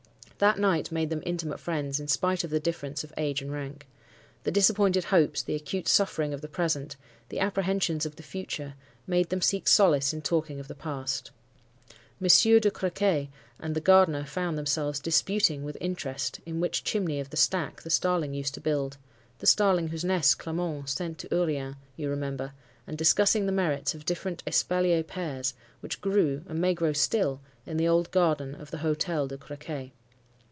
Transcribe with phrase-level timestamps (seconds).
[0.41, 3.87] That night made them intimate friends, in spite of the difference of age and rank.
[4.43, 6.95] The disappointed hopes, the acute suffering of the present,
[7.29, 8.73] the apprehensions of the future,
[9.05, 11.29] made them seek solace in talking of the past.
[12.19, 13.29] Monsieur de Crequy
[13.59, 17.91] and the gardener found themselves disputing with interest in which chimney of the stack the
[17.91, 22.53] starling used to build,—the starling whose nest Clement sent to Urian, you remember,
[22.87, 27.77] and discussing the merits of different espalier pears which grew, and may grow still, in
[27.77, 29.91] the old garden of the Hotel de Crequy.